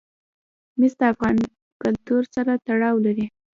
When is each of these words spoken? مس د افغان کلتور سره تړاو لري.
مس 0.79 0.93
د 0.99 1.01
افغان 1.13 1.35
کلتور 1.81 2.21
سره 2.35 2.51
تړاو 2.67 2.95
لري. 3.05 3.25